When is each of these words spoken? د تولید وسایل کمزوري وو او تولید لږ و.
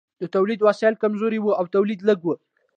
د 0.21 0.23
تولید 0.35 0.59
وسایل 0.67 0.95
کمزوري 1.03 1.39
وو 1.41 1.57
او 1.59 1.65
تولید 1.75 1.99
لږ 2.09 2.19
و. 2.23 2.27